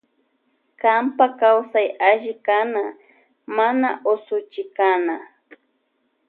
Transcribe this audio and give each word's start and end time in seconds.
Kanpa 0.81 1.25
kawsay 1.39 1.87
alli 2.07 2.33
kana 2.45 2.83
mana 3.55 3.89
usuchikana. 4.13 5.15